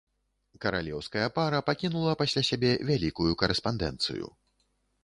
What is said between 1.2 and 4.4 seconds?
пара пакінула пасля сябе вялікую карэспандэнцыю.